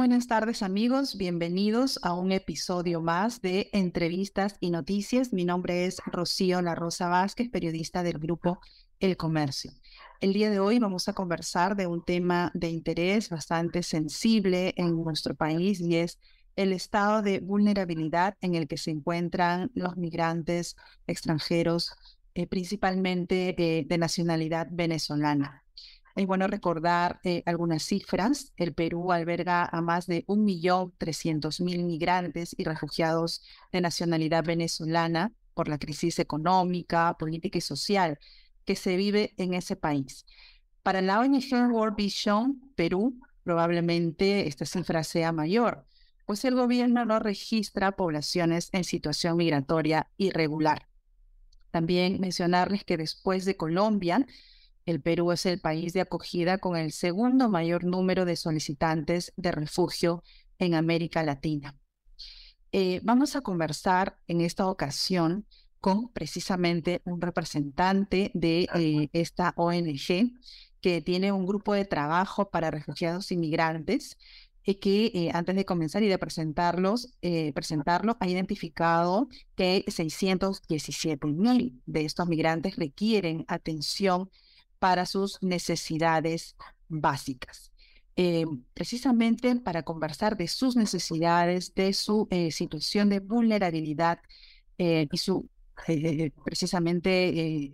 Buenas 0.00 0.26
tardes 0.26 0.62
amigos, 0.62 1.18
bienvenidos 1.18 2.00
a 2.02 2.14
un 2.14 2.32
episodio 2.32 3.02
más 3.02 3.42
de 3.42 3.68
Entrevistas 3.74 4.56
y 4.58 4.70
Noticias. 4.70 5.34
Mi 5.34 5.44
nombre 5.44 5.84
es 5.84 6.00
Rocío 6.06 6.62
La 6.62 6.74
Rosa 6.74 7.10
Vázquez, 7.10 7.50
periodista 7.50 8.02
del 8.02 8.18
grupo 8.18 8.60
El 8.98 9.18
Comercio. 9.18 9.72
El 10.22 10.32
día 10.32 10.48
de 10.48 10.58
hoy 10.58 10.78
vamos 10.78 11.08
a 11.08 11.12
conversar 11.12 11.76
de 11.76 11.86
un 11.86 12.02
tema 12.02 12.50
de 12.54 12.70
interés 12.70 13.28
bastante 13.28 13.82
sensible 13.82 14.72
en 14.78 14.96
nuestro 15.04 15.34
país 15.34 15.82
y 15.82 15.96
es 15.96 16.18
el 16.56 16.72
estado 16.72 17.20
de 17.20 17.40
vulnerabilidad 17.40 18.38
en 18.40 18.54
el 18.54 18.68
que 18.68 18.78
se 18.78 18.92
encuentran 18.92 19.70
los 19.74 19.98
migrantes 19.98 20.76
extranjeros, 21.06 21.92
eh, 22.32 22.46
principalmente 22.46 23.54
de 23.86 23.98
nacionalidad 23.98 24.66
venezolana. 24.70 25.62
Es 26.20 26.26
bueno 26.26 26.48
recordar 26.48 27.18
eh, 27.24 27.42
algunas 27.46 27.82
cifras. 27.82 28.52
El 28.58 28.74
Perú 28.74 29.10
alberga 29.10 29.64
a 29.64 29.80
más 29.80 30.06
de 30.06 30.26
1.300.000 30.26 31.82
migrantes 31.82 32.54
y 32.58 32.64
refugiados 32.64 33.42
de 33.72 33.80
nacionalidad 33.80 34.44
venezolana 34.44 35.32
por 35.54 35.68
la 35.68 35.78
crisis 35.78 36.18
económica, 36.18 37.16
política 37.18 37.56
y 37.56 37.62
social 37.62 38.18
que 38.66 38.76
se 38.76 38.96
vive 38.96 39.32
en 39.38 39.54
ese 39.54 39.76
país. 39.76 40.26
Para 40.82 41.00
la 41.00 41.20
ONG 41.20 41.72
World 41.72 41.96
Vision 41.96 42.70
Perú, 42.76 43.18
probablemente 43.42 44.46
esta 44.46 44.66
cifra 44.66 45.04
sea 45.04 45.32
mayor, 45.32 45.86
pues 46.26 46.44
el 46.44 46.54
gobierno 46.54 47.06
no 47.06 47.18
registra 47.18 47.92
poblaciones 47.92 48.68
en 48.72 48.84
situación 48.84 49.38
migratoria 49.38 50.10
irregular. 50.18 50.86
También 51.70 52.20
mencionarles 52.20 52.84
que 52.84 52.98
después 52.98 53.46
de 53.46 53.56
Colombia, 53.56 54.26
el 54.90 55.00
Perú 55.00 55.32
es 55.32 55.46
el 55.46 55.60
país 55.60 55.92
de 55.92 56.00
acogida 56.00 56.58
con 56.58 56.76
el 56.76 56.92
segundo 56.92 57.48
mayor 57.48 57.84
número 57.84 58.24
de 58.24 58.36
solicitantes 58.36 59.32
de 59.36 59.52
refugio 59.52 60.22
en 60.58 60.74
América 60.74 61.22
Latina. 61.22 61.76
Eh, 62.72 63.00
vamos 63.02 63.36
a 63.36 63.40
conversar 63.40 64.18
en 64.26 64.40
esta 64.40 64.66
ocasión 64.66 65.46
con 65.80 66.12
precisamente 66.12 67.00
un 67.04 67.20
representante 67.20 68.30
de 68.34 68.68
eh, 68.74 69.08
esta 69.12 69.54
ONG 69.56 70.32
que 70.80 71.00
tiene 71.00 71.32
un 71.32 71.46
grupo 71.46 71.74
de 71.74 71.84
trabajo 71.84 72.50
para 72.50 72.70
refugiados 72.70 73.32
inmigrantes 73.32 74.18
y 74.64 74.74
que 74.74 75.06
eh, 75.14 75.30
antes 75.32 75.56
de 75.56 75.64
comenzar 75.64 76.02
y 76.02 76.08
de 76.08 76.18
presentarlos, 76.18 77.14
presentarlo, 77.54 78.16
ha 78.20 78.28
identificado 78.28 79.28
que 79.56 79.84
617 79.88 81.26
mil 81.28 81.80
de 81.86 82.04
estos 82.04 82.28
migrantes 82.28 82.76
requieren 82.76 83.44
atención 83.48 84.30
para 84.80 85.06
sus 85.06 85.38
necesidades 85.42 86.56
básicas. 86.88 87.70
Eh, 88.16 88.44
precisamente 88.74 89.54
para 89.56 89.84
conversar 89.84 90.36
de 90.36 90.48
sus 90.48 90.74
necesidades, 90.74 91.72
de 91.74 91.92
su 91.92 92.26
eh, 92.30 92.50
situación 92.50 93.08
de 93.08 93.20
vulnerabilidad 93.20 94.18
eh, 94.78 95.06
y 95.10 95.16
su 95.16 95.48
precisamente 96.44 97.72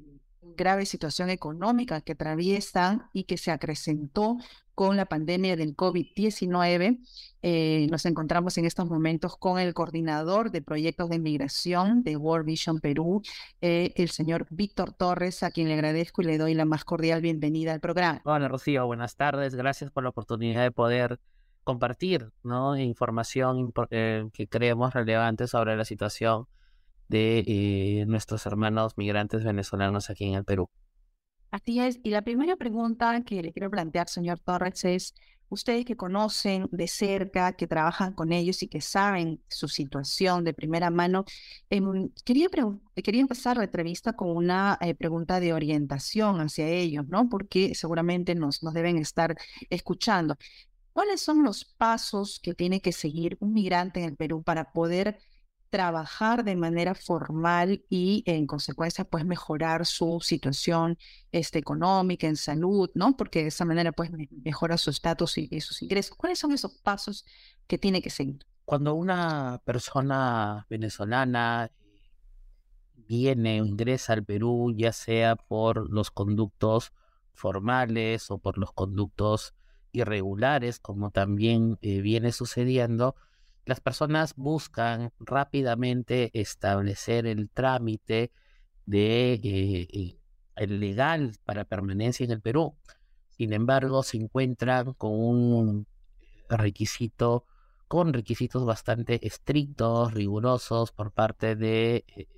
grave 0.56 0.86
situación 0.86 1.30
económica 1.30 2.00
que 2.02 2.12
atraviesan 2.12 3.08
y 3.12 3.24
que 3.24 3.36
se 3.36 3.50
acrecentó 3.50 4.36
con 4.76 4.96
la 4.98 5.06
pandemia 5.06 5.56
del 5.56 5.74
COVID-19. 5.74 7.00
Eh, 7.40 7.86
nos 7.90 8.04
encontramos 8.04 8.58
en 8.58 8.66
estos 8.66 8.86
momentos 8.86 9.38
con 9.38 9.58
el 9.58 9.72
coordinador 9.72 10.50
de 10.50 10.60
proyectos 10.60 11.08
de 11.08 11.18
migración 11.18 12.02
de 12.02 12.16
World 12.18 12.44
Vision 12.44 12.80
Perú, 12.80 13.22
eh, 13.62 13.94
el 13.96 14.10
señor 14.10 14.46
Víctor 14.50 14.92
Torres, 14.92 15.42
a 15.42 15.50
quien 15.50 15.68
le 15.68 15.74
agradezco 15.74 16.20
y 16.20 16.26
le 16.26 16.36
doy 16.36 16.52
la 16.52 16.66
más 16.66 16.84
cordial 16.84 17.22
bienvenida 17.22 17.72
al 17.72 17.80
programa. 17.80 18.20
Hola 18.24 18.48
Rocío, 18.48 18.84
buenas 18.86 19.16
tardes. 19.16 19.54
Gracias 19.54 19.90
por 19.90 20.02
la 20.02 20.10
oportunidad 20.10 20.62
de 20.62 20.70
poder 20.70 21.20
compartir 21.64 22.30
información 22.78 23.72
eh, 23.90 24.28
que 24.34 24.46
creemos 24.46 24.92
relevante 24.92 25.46
sobre 25.46 25.74
la 25.74 25.86
situación 25.86 26.48
de 27.08 28.04
nuestros 28.06 28.44
hermanos 28.44 28.98
migrantes 28.98 29.42
venezolanos 29.42 30.10
aquí 30.10 30.26
en 30.26 30.34
el 30.34 30.44
Perú. 30.44 30.68
Así 31.56 31.80
es. 31.80 31.98
Y 32.02 32.10
la 32.10 32.20
primera 32.20 32.54
pregunta 32.56 33.22
que 33.22 33.42
le 33.42 33.50
quiero 33.50 33.70
plantear, 33.70 34.10
señor 34.10 34.38
Torres, 34.40 34.84
es, 34.84 35.14
ustedes 35.48 35.86
que 35.86 35.96
conocen 35.96 36.68
de 36.70 36.86
cerca, 36.86 37.54
que 37.54 37.66
trabajan 37.66 38.12
con 38.12 38.32
ellos 38.32 38.62
y 38.62 38.68
que 38.68 38.82
saben 38.82 39.40
su 39.48 39.66
situación 39.66 40.44
de 40.44 40.52
primera 40.52 40.90
mano, 40.90 41.24
em, 41.70 42.10
quería, 42.26 42.48
quería 43.02 43.22
empezar 43.22 43.56
la 43.56 43.64
entrevista 43.64 44.12
con 44.12 44.36
una 44.36 44.76
eh, 44.82 44.94
pregunta 44.94 45.40
de 45.40 45.54
orientación 45.54 46.40
hacia 46.42 46.68
ellos, 46.68 47.08
¿no? 47.08 47.28
Porque 47.30 47.74
seguramente 47.74 48.34
nos, 48.34 48.62
nos 48.62 48.74
deben 48.74 48.98
estar 48.98 49.34
escuchando. 49.70 50.36
¿Cuáles 50.92 51.22
son 51.22 51.42
los 51.42 51.64
pasos 51.64 52.38
que 52.42 52.52
tiene 52.54 52.82
que 52.82 52.92
seguir 52.92 53.38
un 53.40 53.54
migrante 53.54 54.00
en 54.00 54.10
el 54.10 54.16
Perú 54.16 54.42
para 54.42 54.72
poder 54.72 55.20
trabajar 55.70 56.44
de 56.44 56.56
manera 56.56 56.94
formal 56.94 57.84
y 57.88 58.22
en 58.26 58.46
consecuencia 58.46 59.04
pues 59.04 59.24
mejorar 59.24 59.86
su 59.86 60.20
situación 60.22 60.98
este, 61.32 61.58
económica, 61.58 62.26
en 62.26 62.36
salud, 62.36 62.90
¿no? 62.94 63.16
Porque 63.16 63.42
de 63.42 63.48
esa 63.48 63.64
manera 63.64 63.92
pues 63.92 64.10
mejora 64.44 64.76
su 64.78 64.90
estatus 64.90 65.38
y, 65.38 65.60
sus 65.60 65.82
ingresos. 65.82 66.16
¿Cuáles 66.16 66.38
son 66.38 66.52
esos 66.52 66.72
pasos 66.78 67.24
que 67.66 67.78
tiene 67.78 68.02
que 68.02 68.10
seguir? 68.10 68.46
Cuando 68.64 68.94
una 68.94 69.60
persona 69.64 70.66
venezolana 70.68 71.70
viene 72.94 73.62
o 73.62 73.64
ingresa 73.64 74.12
al 74.12 74.24
Perú, 74.24 74.72
ya 74.76 74.92
sea 74.92 75.36
por 75.36 75.90
los 75.90 76.10
conductos 76.10 76.92
formales 77.32 78.30
o 78.30 78.38
por 78.38 78.58
los 78.58 78.72
conductos 78.72 79.54
irregulares, 79.92 80.78
como 80.80 81.10
también 81.10 81.78
eh, 81.80 82.00
viene 82.00 82.32
sucediendo, 82.32 83.14
las 83.66 83.80
personas 83.80 84.34
buscan 84.36 85.12
rápidamente 85.18 86.30
establecer 86.32 87.26
el 87.26 87.50
trámite 87.50 88.30
de 88.86 89.34
eh, 89.34 89.88
eh, 89.92 90.18
el 90.54 90.78
legal 90.78 91.32
para 91.44 91.64
permanencia 91.64 92.24
en 92.24 92.30
el 92.30 92.40
Perú. 92.40 92.76
Sin 93.30 93.52
embargo, 93.52 94.04
se 94.04 94.18
encuentran 94.18 94.94
con 94.94 95.10
un 95.12 95.86
requisito, 96.48 97.44
con 97.88 98.12
requisitos 98.12 98.64
bastante 98.64 99.26
estrictos, 99.26 100.14
rigurosos 100.14 100.92
por 100.92 101.10
parte 101.10 101.56
del 101.56 102.04
eh, 102.06 102.28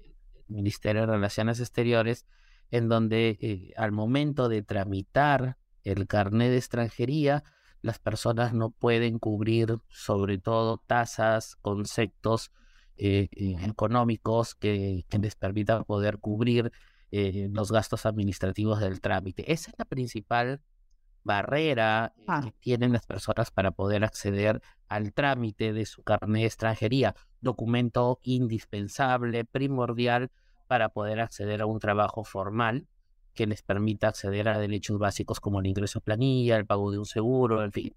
Ministerio 0.48 1.02
de 1.02 1.08
Relaciones 1.08 1.60
Exteriores, 1.60 2.24
en 2.70 2.88
donde 2.88 3.74
al 3.76 3.92
momento 3.92 4.48
de 4.48 4.62
tramitar 4.62 5.58
el 5.84 6.06
carnet 6.06 6.50
de 6.50 6.56
extranjería, 6.56 7.44
las 7.82 7.98
personas 7.98 8.52
no 8.52 8.70
pueden 8.70 9.18
cubrir 9.18 9.78
sobre 9.88 10.38
todo 10.38 10.78
tasas, 10.86 11.56
conceptos 11.56 12.52
eh, 12.96 13.28
eh, 13.32 13.56
económicos 13.64 14.54
que, 14.54 15.04
les 15.20 15.36
permitan 15.36 15.84
poder 15.84 16.18
cubrir 16.18 16.72
eh, 17.10 17.48
los 17.52 17.70
gastos 17.70 18.06
administrativos 18.06 18.80
del 18.80 19.00
trámite. 19.00 19.52
Esa 19.52 19.70
es 19.70 19.78
la 19.78 19.84
principal 19.84 20.60
barrera 21.22 22.14
ah. 22.26 22.40
que 22.42 22.52
tienen 22.58 22.92
las 22.92 23.06
personas 23.06 23.50
para 23.50 23.70
poder 23.70 24.04
acceder 24.04 24.60
al 24.88 25.12
trámite 25.12 25.72
de 25.72 25.86
su 25.86 26.02
carnet 26.02 26.42
de 26.42 26.46
extranjería, 26.46 27.14
documento 27.40 28.18
indispensable, 28.22 29.44
primordial 29.44 30.30
para 30.66 30.88
poder 30.88 31.20
acceder 31.20 31.62
a 31.62 31.66
un 31.66 31.78
trabajo 31.78 32.24
formal 32.24 32.88
que 33.34 33.46
les 33.46 33.62
permita 33.62 34.08
acceder 34.08 34.48
a 34.48 34.58
derechos 34.58 34.98
básicos 34.98 35.40
como 35.40 35.60
el 35.60 35.66
ingreso 35.66 36.00
planilla, 36.00 36.56
el 36.56 36.66
pago 36.66 36.90
de 36.90 36.98
un 36.98 37.06
seguro, 37.06 37.62
en 37.62 37.72
fin. 37.72 37.94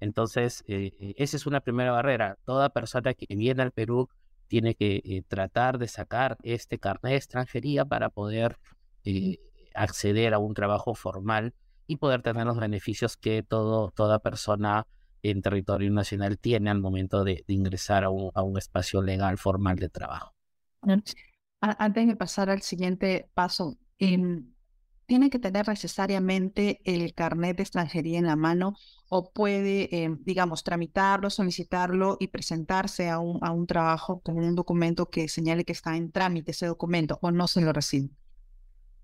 Entonces, 0.00 0.64
eh, 0.66 0.92
eh, 1.00 1.14
esa 1.16 1.36
es 1.36 1.46
una 1.46 1.60
primera 1.60 1.92
barrera. 1.92 2.36
Toda 2.44 2.70
persona 2.70 3.14
que 3.14 3.34
viene 3.34 3.62
al 3.62 3.72
Perú 3.72 4.08
tiene 4.48 4.74
que 4.74 5.00
eh, 5.04 5.22
tratar 5.26 5.78
de 5.78 5.88
sacar 5.88 6.36
este 6.42 6.78
carnet 6.78 7.12
de 7.12 7.16
extranjería 7.16 7.84
para 7.84 8.10
poder 8.10 8.58
acceder 9.74 10.32
a 10.32 10.38
un 10.38 10.54
trabajo 10.54 10.94
formal 10.94 11.54
y 11.86 11.96
poder 11.96 12.22
tener 12.22 12.46
los 12.46 12.58
beneficios 12.58 13.16
que 13.16 13.42
todo, 13.42 13.90
toda 13.90 14.18
persona 14.18 14.86
en 15.22 15.42
territorio 15.42 15.90
nacional 15.90 16.38
tiene 16.38 16.70
al 16.70 16.80
momento 16.80 17.24
de, 17.24 17.44
ingresar 17.48 18.04
a 18.04 18.10
un, 18.10 18.30
a 18.34 18.42
un 18.42 18.56
espacio 18.58 19.02
legal 19.02 19.38
formal 19.38 19.76
de 19.76 19.88
trabajo. 19.88 20.34
Antes 21.60 22.06
de 22.06 22.16
pasar 22.16 22.50
al 22.50 22.60
siguiente 22.60 23.30
paso, 23.32 23.78
em, 23.98 24.53
tiene 25.06 25.30
que 25.30 25.38
tener 25.38 25.68
necesariamente 25.68 26.80
el 26.84 27.14
carnet 27.14 27.56
de 27.56 27.62
extranjería 27.62 28.18
en 28.18 28.26
la 28.26 28.36
mano 28.36 28.76
o 29.08 29.32
puede, 29.32 29.94
eh, 29.94 30.16
digamos, 30.20 30.64
tramitarlo, 30.64 31.30
solicitarlo 31.30 32.16
y 32.18 32.28
presentarse 32.28 33.10
a 33.10 33.18
un, 33.18 33.38
a 33.42 33.50
un 33.52 33.66
trabajo 33.66 34.20
con 34.20 34.38
un 34.38 34.54
documento 34.54 35.10
que 35.10 35.28
señale 35.28 35.64
que 35.64 35.72
está 35.72 35.96
en 35.96 36.10
trámite 36.10 36.52
ese 36.52 36.66
documento 36.66 37.18
o 37.20 37.30
no 37.30 37.46
se 37.48 37.60
lo 37.60 37.72
recibe. 37.72 38.10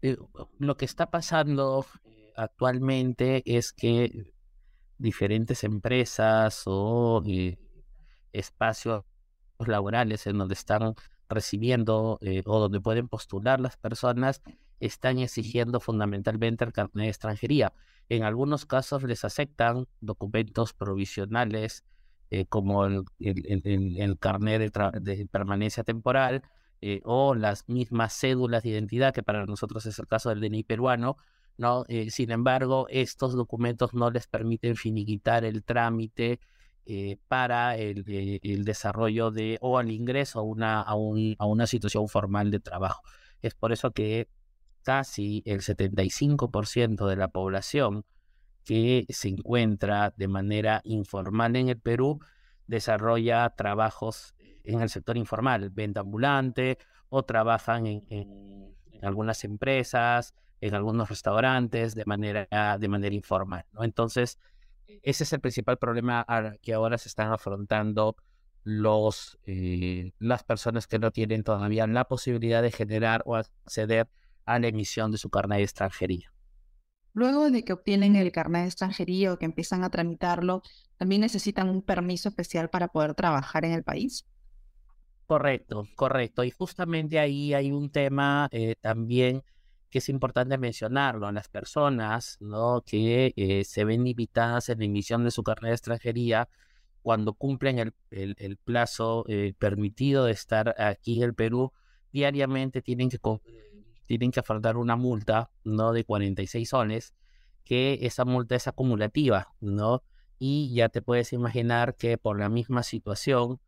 Eh, 0.02 0.16
lo 0.58 0.76
que 0.76 0.86
está 0.86 1.10
pasando 1.10 1.84
eh, 2.04 2.32
actualmente 2.36 3.42
es 3.44 3.72
que 3.72 4.32
diferentes 4.96 5.64
empresas 5.64 6.62
o 6.66 7.22
espacios 8.32 9.04
laborales 9.58 10.26
en 10.26 10.38
donde 10.38 10.54
están 10.54 10.94
recibiendo 11.28 12.18
o 12.44 12.58
donde 12.58 12.80
pueden 12.80 13.08
postular 13.08 13.60
las 13.60 13.76
personas 13.76 14.42
están 14.80 15.18
exigiendo 15.18 15.78
fundamentalmente 15.78 16.64
el 16.64 16.72
carnet 16.72 17.04
de 17.04 17.08
extranjería. 17.08 17.72
En 18.08 18.24
algunos 18.24 18.66
casos 18.66 19.04
les 19.04 19.24
aceptan 19.24 19.86
documentos 20.00 20.72
provisionales 20.72 21.84
eh, 22.30 22.46
como 22.46 22.86
el, 22.86 23.04
el, 23.18 24.18
carnet 24.18 24.72
de, 24.72 25.26
permanencia 25.26 25.84
temporal 25.84 26.42
eh, 26.80 27.00
o 27.04 27.34
las 27.34 27.68
mismas 27.68 28.12
cédulas 28.14 28.62
de 28.62 28.70
identidad, 28.70 29.12
que 29.12 29.22
para 29.22 29.46
nosotros 29.46 29.84
es 29.86 29.98
el 29.98 30.06
caso 30.06 30.30
del 30.30 30.40
DNI 30.40 30.64
peruano, 30.64 31.16
¿no? 31.58 31.84
Eh, 31.88 32.10
sin 32.10 32.30
embargo, 32.30 32.86
estos 32.88 33.34
documentos 33.34 33.94
no 33.94 34.10
les 34.10 34.26
permiten 34.26 34.76
finiquitar 34.76 35.44
el 35.44 35.62
trámite 35.64 36.40
para 37.28 37.76
el, 37.76 38.02
desarrollo 38.64 39.30
de 39.30 39.58
o 39.60 39.78
al 39.78 39.92
ingreso 39.92 40.40
a 40.40 40.42
una, 40.42 40.80
a, 40.80 40.92
a 40.92 41.46
una 41.46 41.66
situación 41.68 42.08
formal 42.08 42.50
de 42.50 42.58
trabajo. 42.58 43.02
Es 43.42 43.54
por 43.54 43.70
eso 43.70 43.92
que 43.92 44.28
casi 44.82 45.42
el 45.46 45.60
75% 45.60 47.06
de 47.06 47.16
la 47.16 47.28
población 47.28 48.04
que 48.64 49.06
se 49.08 49.28
encuentra 49.28 50.12
de 50.16 50.28
manera 50.28 50.80
informal 50.84 51.56
en 51.56 51.68
el 51.68 51.78
Perú 51.78 52.20
desarrolla 52.66 53.50
trabajos 53.50 54.34
en 54.64 54.80
el 54.80 54.88
sector 54.88 55.16
informal, 55.16 55.70
venta 55.70 56.00
ambulante 56.00 56.78
o 57.08 57.24
trabajan 57.24 57.86
en, 57.86 58.76
algunas 59.02 59.44
empresas, 59.44 60.34
en 60.60 60.74
algunos 60.74 61.08
restaurantes 61.08 61.94
de 61.94 62.04
manera, 62.04 62.46
de 62.78 62.88
manera 62.88 63.14
informal. 63.14 63.64
Entonces, 63.80 64.38
ese 65.02 65.24
es 65.24 65.32
el 65.32 65.40
principal 65.40 65.78
problema 65.78 66.26
que 66.62 66.74
ahora 66.74 66.98
se 66.98 67.08
están 67.08 67.32
afrontando 67.32 68.16
los, 68.62 69.38
eh, 69.46 70.12
las 70.18 70.44
personas 70.44 70.86
que 70.86 70.98
no 70.98 71.10
tienen 71.10 71.42
todavía 71.42 71.86
la 71.86 72.04
posibilidad 72.04 72.62
de 72.62 72.70
generar 72.70 73.22
o 73.24 73.36
acceder 73.36 74.08
a 74.44 74.58
la 74.58 74.68
emisión 74.68 75.10
de 75.10 75.18
su 75.18 75.30
carnet 75.30 75.58
de 75.58 75.64
extranjería. 75.64 76.32
Luego 77.12 77.50
de 77.50 77.64
que 77.64 77.72
obtienen 77.72 78.16
el 78.16 78.30
carnet 78.30 78.62
de 78.62 78.68
extranjería 78.68 79.32
o 79.32 79.38
que 79.38 79.44
empiezan 79.44 79.82
a 79.82 79.90
tramitarlo, 79.90 80.62
¿también 80.96 81.22
necesitan 81.22 81.68
un 81.68 81.82
permiso 81.82 82.28
especial 82.28 82.70
para 82.70 82.88
poder 82.88 83.14
trabajar 83.14 83.64
en 83.64 83.72
el 83.72 83.82
país? 83.82 84.26
Correcto, 85.26 85.86
correcto. 85.96 86.44
Y 86.44 86.50
justamente 86.50 87.18
ahí 87.18 87.54
hay 87.54 87.72
un 87.72 87.90
tema 87.90 88.48
eh, 88.52 88.74
también 88.80 89.42
que 89.90 89.98
es 89.98 90.08
importante 90.08 90.56
mencionarlo. 90.56 91.30
Las 91.32 91.48
personas 91.48 92.36
¿no? 92.40 92.82
que 92.86 93.32
eh, 93.36 93.64
se 93.64 93.84
ven 93.84 94.06
invitadas 94.06 94.68
en 94.68 94.78
la 94.78 94.84
emisión 94.84 95.24
de 95.24 95.30
su 95.30 95.42
carnet 95.42 95.70
de 95.70 95.74
extranjería, 95.74 96.48
cuando 97.02 97.32
cumplen 97.34 97.78
el, 97.78 97.94
el, 98.10 98.56
plazo 98.56 99.24
eh, 99.28 99.54
permitido 99.58 100.24
de 100.26 100.32
estar 100.32 100.74
aquí 100.80 101.18
en 101.18 101.22
el 101.24 101.34
Perú, 101.34 101.72
diariamente 102.12 102.82
tienen 102.82 103.08
que 103.08 103.18
tienen 104.18 104.32
que 104.32 104.40
afrontar 104.40 104.76
una 104.76 104.96
multa, 104.96 105.50
¿no? 105.62 105.92
De 105.92 106.02
46 106.04 106.68
soles, 106.68 107.14
que 107.62 108.00
esa 108.02 108.24
multa 108.24 108.56
es 108.56 108.66
acumulativa, 108.66 109.54
¿no? 109.60 110.02
Y 110.36 110.74
ya 110.74 110.88
te 110.88 111.00
puedes 111.00 111.32
imaginar 111.32 111.94
que 111.94 112.18
por 112.18 112.36
la 112.40 112.48
misma 112.48 112.82
situación 112.82 113.60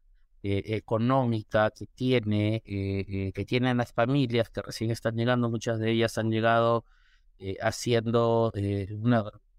eh, 0.42 0.62
económica 0.74 1.70
que 1.70 1.86
tiene, 1.86 2.56
eh, 2.66 3.04
eh, 3.08 3.32
que 3.32 3.44
tienen 3.44 3.76
las 3.76 3.92
familias 3.92 4.50
que 4.50 4.62
recién 4.62 4.90
están 4.90 5.14
llegando, 5.14 5.48
muchas 5.48 5.78
de 5.78 5.92
ellas 5.92 6.18
han 6.18 6.30
llegado 6.32 6.84
haciendo 7.60 8.52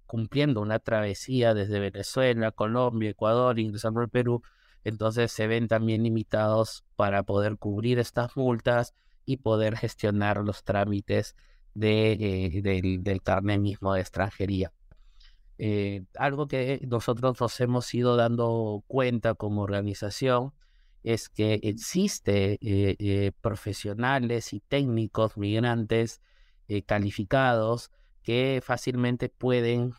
cumpliendo 0.05 0.61
una 0.61 0.79
travesía 0.79 1.53
desde 1.53 1.79
Venezuela, 1.79 2.51
Colombia, 2.51 3.09
Ecuador, 3.11 3.57
ingresando 3.57 4.01
al 4.01 4.09
Perú, 4.09 4.41
entonces 4.83 5.31
se 5.31 5.47
ven 5.47 5.69
también 5.69 6.03
limitados 6.03 6.83
para 6.97 7.23
poder 7.23 7.57
cubrir 7.57 7.99
estas 7.99 8.35
multas 8.35 8.93
y 9.25 9.37
poder 9.37 9.77
gestionar 9.77 10.37
los 10.37 10.63
trámites 10.63 11.35
eh, 11.81 12.61
del, 12.61 13.03
del 13.03 13.21
carnet 13.23 13.59
mismo 13.59 13.95
de 13.95 14.01
extranjería. 14.01 14.71
Eh, 15.57 16.05
algo 16.19 16.47
que 16.47 16.79
nosotros 16.87 17.39
nos 17.39 17.59
hemos 17.61 17.91
ido 17.95 18.15
dando 18.15 18.83
cuenta 18.85 19.33
como 19.33 19.63
organización 19.63 20.53
es 21.01 21.29
que 21.29 21.59
existe 21.63 22.59
eh, 22.61 23.31
profesionales 23.41 24.53
y 24.53 24.59
técnicos 24.59 25.35
migrantes 25.35 26.21
calificados 26.85 27.91
que 28.21 28.61
fácilmente 28.63 29.29
pueden 29.29 29.93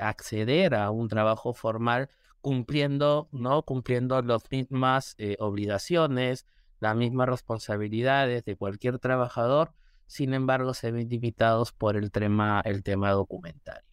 acceder 0.00 0.74
a 0.74 0.90
un 0.90 1.08
trabajo 1.08 1.52
formal 1.52 2.08
cumpliendo, 2.40 3.28
¿no? 3.32 3.62
cumpliendo 3.62 4.20
las 4.22 4.50
mismas 4.50 5.16
obligaciones, 5.38 6.46
las 6.80 6.96
mismas 6.96 7.28
responsabilidades 7.28 8.44
de 8.44 8.56
cualquier 8.56 8.98
trabajador, 8.98 9.72
sin 10.06 10.34
embargo 10.34 10.74
se 10.74 10.90
ven 10.90 11.08
limitados 11.08 11.72
por 11.72 11.96
el 11.96 12.10
tema, 12.10 12.62
el 12.64 12.82
tema 12.82 13.10
documentario. 13.12 13.88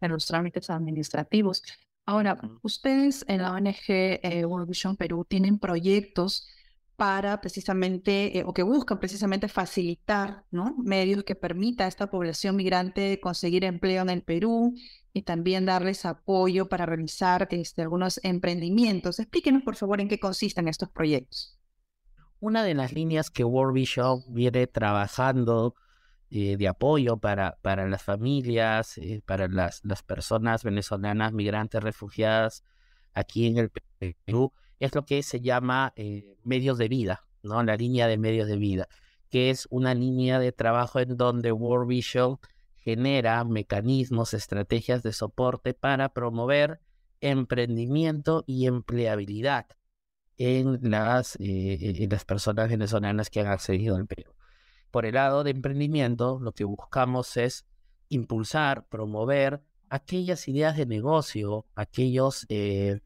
en 0.00 0.10
los 0.10 0.26
trámites 0.26 0.68
administrativos. 0.70 1.62
Ahora, 2.04 2.38
ustedes 2.62 3.24
en 3.28 3.42
la 3.42 3.52
ONG 3.52 3.74
eh, 3.88 4.44
World 4.44 4.68
Vision 4.68 4.96
Perú 4.96 5.24
tienen 5.24 5.58
proyectos 5.58 6.48
para 6.96 7.40
precisamente, 7.40 8.38
eh, 8.38 8.44
o 8.46 8.52
que 8.52 8.62
buscan 8.62 8.98
precisamente 8.98 9.48
facilitar 9.48 10.44
¿no? 10.50 10.74
medios 10.78 11.24
que 11.24 11.34
permita 11.34 11.84
a 11.84 11.88
esta 11.88 12.10
población 12.10 12.56
migrante 12.56 13.18
conseguir 13.20 13.64
empleo 13.64 14.02
en 14.02 14.10
el 14.10 14.22
Perú 14.22 14.74
y 15.12 15.22
también 15.22 15.64
darles 15.66 16.04
apoyo 16.04 16.68
para 16.68 16.86
realizar 16.86 17.48
este, 17.50 17.82
algunos 17.82 18.20
emprendimientos. 18.22 19.18
Explíquenos, 19.18 19.62
por 19.62 19.76
favor, 19.76 20.00
en 20.00 20.08
qué 20.08 20.18
consisten 20.18 20.68
estos 20.68 20.90
proyectos. 20.90 21.58
Una 22.42 22.64
de 22.64 22.74
las 22.74 22.92
líneas 22.92 23.30
que 23.30 23.44
World 23.44 23.72
Vision 23.72 24.24
viene 24.26 24.66
trabajando 24.66 25.76
eh, 26.28 26.56
de 26.56 26.66
apoyo 26.66 27.18
para, 27.18 27.56
para 27.62 27.86
las 27.86 28.02
familias, 28.02 28.98
eh, 28.98 29.22
para 29.24 29.46
las, 29.46 29.84
las 29.84 30.02
personas 30.02 30.64
venezolanas, 30.64 31.32
migrantes, 31.32 31.80
refugiadas 31.80 32.64
aquí 33.14 33.46
en 33.46 33.58
el 33.58 33.70
Perú, 33.70 34.52
es 34.80 34.92
lo 34.92 35.04
que 35.04 35.22
se 35.22 35.40
llama 35.40 35.92
eh, 35.94 36.36
medios 36.42 36.78
de 36.78 36.88
vida, 36.88 37.28
¿no? 37.44 37.62
La 37.62 37.76
línea 37.76 38.08
de 38.08 38.18
medios 38.18 38.48
de 38.48 38.56
vida, 38.56 38.88
que 39.30 39.50
es 39.50 39.68
una 39.70 39.94
línea 39.94 40.40
de 40.40 40.50
trabajo 40.50 40.98
en 40.98 41.16
donde 41.16 41.52
World 41.52 41.86
Vision 41.86 42.40
genera 42.78 43.44
mecanismos, 43.44 44.34
estrategias 44.34 45.04
de 45.04 45.12
soporte 45.12 45.74
para 45.74 46.08
promover 46.08 46.80
emprendimiento 47.20 48.42
y 48.48 48.66
empleabilidad 48.66 49.66
en 50.38 50.78
las, 50.90 51.36
eh, 51.36 51.78
en 51.98 52.10
las 52.10 52.24
personas 52.24 52.68
venezolanas 52.68 53.30
que 53.30 53.40
han 53.40 53.46
accedido 53.48 53.96
al 53.96 54.06
Perú. 54.06 54.32
Por 54.90 55.06
el 55.06 55.14
lado 55.14 55.44
de 55.44 55.50
emprendimiento, 55.50 56.38
lo 56.40 56.52
que 56.52 56.64
buscamos 56.64 57.36
es 57.36 57.66
impulsar, 58.08 58.86
promover 58.88 59.62
aquellas 59.88 60.48
ideas 60.48 60.76
de 60.76 60.86
negocio, 60.86 61.66
aquellas 61.74 62.46
eh, 62.48 63.00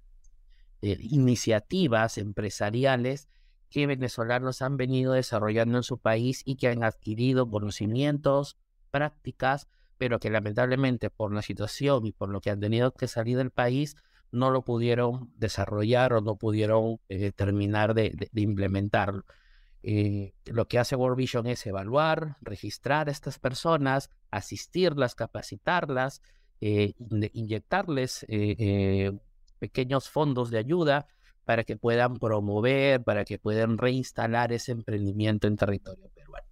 eh, 0.82 0.98
iniciativas 1.00 2.18
empresariales 2.18 3.28
que 3.70 3.86
venezolanos 3.86 4.62
han 4.62 4.76
venido 4.76 5.12
desarrollando 5.12 5.78
en 5.78 5.82
su 5.82 5.98
país 5.98 6.42
y 6.44 6.56
que 6.56 6.68
han 6.68 6.84
adquirido 6.84 7.50
conocimientos, 7.50 8.56
prácticas, 8.90 9.68
pero 9.98 10.18
que 10.18 10.30
lamentablemente 10.30 11.10
por 11.10 11.32
la 11.32 11.42
situación 11.42 12.06
y 12.06 12.12
por 12.12 12.28
lo 12.28 12.40
que 12.40 12.50
han 12.50 12.60
tenido 12.60 12.92
que 12.92 13.08
salir 13.08 13.36
del 13.36 13.50
país, 13.50 13.96
no 14.36 14.50
lo 14.50 14.62
pudieron 14.62 15.32
desarrollar 15.36 16.12
o 16.12 16.20
no 16.20 16.36
pudieron 16.36 17.00
eh, 17.08 17.32
terminar 17.32 17.94
de, 17.94 18.30
implementarlo. 18.34 19.24
Eh, 19.82 20.34
lo 20.44 20.68
que 20.68 20.78
hace 20.78 20.96
World 20.96 21.16
Vision 21.16 21.46
es 21.46 21.66
evaluar, 21.66 22.36
registrar 22.40 23.08
a 23.08 23.12
estas 23.12 23.38
personas, 23.38 24.10
asistirlas, 24.30 25.14
capacitarlas, 25.14 26.22
eh, 26.60 26.94
inyectarles 27.32 28.26
pequeños 29.58 30.08
fondos 30.08 30.50
de 30.50 30.58
ayuda 30.58 31.06
para 31.44 31.64
que 31.64 31.76
puedan 31.76 32.16
promover, 32.16 33.02
para 33.02 33.24
que 33.24 33.38
puedan 33.38 33.78
reinstalar 33.78 34.52
ese 34.52 34.72
emprendimiento 34.72 35.46
en 35.46 35.56
territorio 35.56 36.10
peruano. 36.14 36.46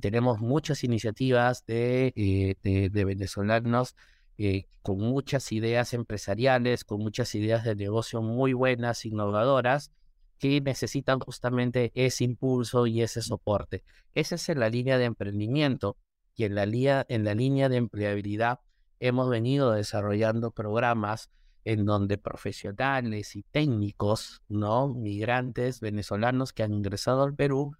tenemos 0.00 0.40
muchas 0.40 0.84
iniciativas 0.84 1.64
de, 1.66 2.56
de 2.62 3.04
venezolanos 3.04 3.96
eh, 4.38 4.66
con 4.82 4.98
muchas 4.98 5.50
ideas 5.52 5.94
empresariales, 5.94 6.84
con 6.84 7.00
muchas 7.00 7.34
ideas 7.34 7.64
de 7.64 7.74
negocio 7.74 8.22
muy 8.22 8.52
buenas, 8.52 9.04
innovadoras, 9.04 9.90
que 10.38 10.60
necesitan 10.60 11.18
justamente 11.20 11.92
ese 11.94 12.24
impulso 12.24 12.86
y 12.86 13.02
ese 13.02 13.22
soporte. 13.22 13.84
Esa 14.14 14.34
es 14.34 14.48
la 14.56 14.68
línea 14.68 14.98
de 14.98 15.06
emprendimiento 15.06 15.96
y 16.34 16.44
en 16.44 16.54
la, 16.54 16.64
en 17.08 17.24
la 17.24 17.34
línea 17.34 17.68
de 17.68 17.76
empleabilidad 17.76 18.60
hemos 19.00 19.28
venido 19.30 19.72
desarrollando 19.72 20.50
programas 20.50 21.30
en 21.64 21.84
donde 21.84 22.16
profesionales 22.16 23.34
y 23.34 23.42
técnicos, 23.42 24.42
¿no? 24.48 24.88
Migrantes 24.88 25.80
venezolanos 25.80 26.52
que 26.52 26.62
han 26.62 26.72
ingresado 26.72 27.24
al 27.24 27.34
Perú 27.34 27.76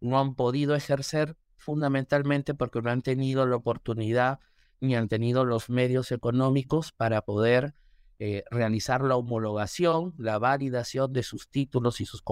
no 0.00 0.18
han 0.18 0.34
podido 0.34 0.74
ejercer 0.74 1.36
fundamentalmente 1.56 2.54
porque 2.54 2.82
no 2.82 2.90
han 2.90 3.02
tenido 3.02 3.46
la 3.46 3.56
oportunidad 3.56 4.40
ni 4.80 4.94
han 4.94 5.08
tenido 5.08 5.44
los 5.44 5.70
medios 5.70 6.12
económicos 6.12 6.92
para 6.92 7.22
poder 7.22 7.74
eh, 8.18 8.44
realizar 8.50 9.02
la 9.02 9.16
homologación, 9.16 10.14
la 10.18 10.38
validación 10.38 11.12
de 11.12 11.22
sus 11.22 11.48
títulos 11.48 12.00
y 12.00 12.06
sus, 12.06 12.22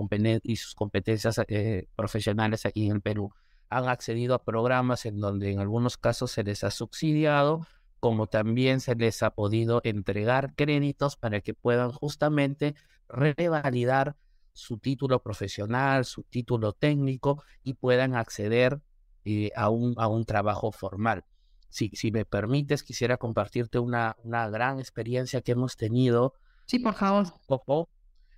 y 0.42 0.56
sus 0.56 0.74
competencias 0.74 1.40
eh, 1.48 1.88
profesionales 1.96 2.66
aquí 2.66 2.86
en 2.86 2.96
el 2.96 3.00
Perú. 3.00 3.32
Han 3.70 3.88
accedido 3.88 4.34
a 4.34 4.44
programas 4.44 5.06
en 5.06 5.20
donde 5.20 5.50
en 5.50 5.60
algunos 5.60 5.96
casos 5.96 6.30
se 6.30 6.44
les 6.44 6.64
ha 6.64 6.70
subsidiado 6.70 7.66
como 8.00 8.26
también 8.28 8.80
se 8.80 8.94
les 8.94 9.22
ha 9.22 9.30
podido 9.30 9.80
entregar 9.84 10.54
créditos 10.54 11.16
para 11.16 11.40
que 11.40 11.54
puedan 11.54 11.90
justamente 11.92 12.74
revalidar 13.08 14.16
su 14.52 14.78
título 14.78 15.22
profesional, 15.22 16.04
su 16.04 16.22
título 16.24 16.72
técnico 16.72 17.42
y 17.62 17.74
puedan 17.74 18.14
acceder 18.14 18.80
eh, 19.24 19.50
a, 19.56 19.70
un, 19.70 19.94
a 19.98 20.08
un 20.08 20.24
trabajo 20.24 20.72
formal. 20.72 21.24
Si, 21.68 21.90
si 21.94 22.10
me 22.10 22.24
permites, 22.24 22.82
quisiera 22.82 23.16
compartirte 23.16 23.78
una, 23.78 24.16
una 24.24 24.48
gran 24.48 24.78
experiencia 24.78 25.42
que 25.42 25.52
hemos 25.52 25.76
tenido. 25.76 26.34
Sí, 26.66 26.78
por 26.78 26.94
favor. 26.94 27.26
Poco, 27.46 27.88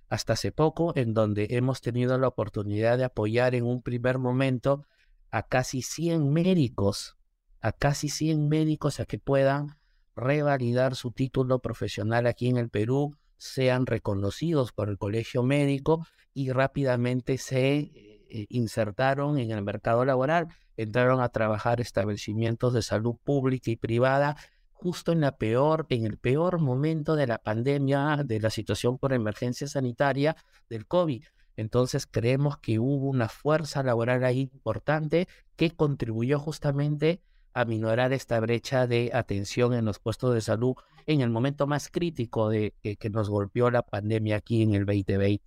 hasta 0.09 0.33
hace 0.33 0.51
poco, 0.51 0.93
en 0.95 1.13
donde 1.13 1.47
hemos 1.51 1.81
tenido 1.81 2.17
la 2.17 2.27
oportunidad 2.27 2.97
de 2.97 3.05
apoyar 3.05 3.55
en 3.55 3.65
un 3.65 3.81
primer 3.81 4.19
momento 4.19 4.85
a 5.31 5.43
casi 5.43 5.81
100 5.81 6.31
médicos, 6.31 7.15
a 7.61 7.71
casi 7.71 8.09
100 8.09 8.49
médicos 8.49 8.99
a 8.99 9.05
que 9.05 9.19
puedan 9.19 9.77
revalidar 10.15 10.95
su 10.95 11.11
título 11.11 11.59
profesional 11.59 12.27
aquí 12.27 12.49
en 12.49 12.57
el 12.57 12.69
Perú, 12.69 13.15
sean 13.37 13.85
reconocidos 13.85 14.73
por 14.73 14.89
el 14.89 14.97
colegio 14.97 15.43
médico 15.43 16.05
y 16.33 16.51
rápidamente 16.51 17.37
se 17.37 18.10
eh, 18.31 18.45
insertaron 18.49 19.37
en 19.37 19.51
el 19.51 19.61
mercado 19.61 20.05
laboral, 20.05 20.47
entraron 20.77 21.21
a 21.21 21.29
trabajar 21.29 21.81
establecimientos 21.81 22.73
de 22.73 22.81
salud 22.81 23.15
pública 23.23 23.69
y 23.71 23.75
privada 23.75 24.37
justo 24.71 25.11
en 25.11 25.21
la 25.21 25.37
peor, 25.37 25.85
en 25.89 26.05
el 26.05 26.17
peor 26.17 26.59
momento 26.59 27.15
de 27.15 27.27
la 27.27 27.37
pandemia, 27.37 28.23
de 28.25 28.39
la 28.39 28.49
situación 28.49 28.97
por 28.97 29.13
emergencia 29.13 29.67
sanitaria 29.67 30.35
del 30.69 30.87
COVID. 30.87 31.23
Entonces 31.55 32.07
creemos 32.07 32.57
que 32.57 32.79
hubo 32.79 33.09
una 33.09 33.29
fuerza 33.29 33.83
laboral 33.83 34.23
ahí 34.23 34.49
importante 34.53 35.27
que 35.55 35.71
contribuyó 35.71 36.39
justamente 36.39 37.21
a 37.53 37.65
minorar 37.65 38.13
esta 38.13 38.39
brecha 38.39 38.87
de 38.87 39.11
atención 39.13 39.73
en 39.73 39.85
los 39.85 39.99
puestos 39.99 40.33
de 40.33 40.41
salud 40.41 40.75
en 41.05 41.21
el 41.21 41.29
momento 41.29 41.67
más 41.67 41.89
crítico 41.89 42.49
de 42.49 42.73
que, 42.81 43.09
nos 43.09 43.29
golpeó 43.29 43.69
la 43.69 43.81
pandemia 43.81 44.37
aquí 44.37 44.63
en 44.63 44.73
el 44.73 44.85
2020. 44.85 45.43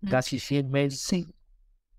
Mm. 0.00 0.08
Casi 0.08 0.38
100 0.38 0.70
meses. 0.70 1.00
Sí. 1.00 1.26